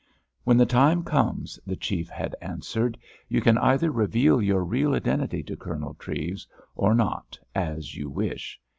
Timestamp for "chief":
1.75-2.09